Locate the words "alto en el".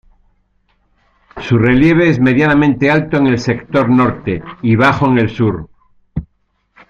2.89-3.37